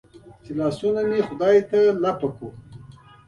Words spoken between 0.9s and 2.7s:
مې خدای ته لپه کړل.